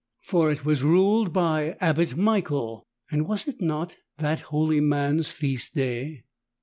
[0.23, 5.75] For it was ruled by Abbot Michael, and was it not that holy man's feast
[5.75, 6.23] day